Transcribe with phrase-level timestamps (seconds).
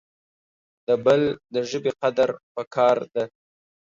[0.87, 1.21] د بل
[1.55, 3.15] دژبي قدر پکار د